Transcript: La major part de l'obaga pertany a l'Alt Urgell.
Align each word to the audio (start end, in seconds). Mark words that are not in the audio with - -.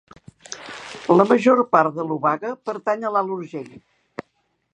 La 1.17 1.27
major 1.31 1.61
part 1.75 1.99
de 1.99 2.07
l'obaga 2.09 2.55
pertany 2.71 3.07
a 3.11 3.17
l'Alt 3.19 3.37
Urgell. 3.37 3.71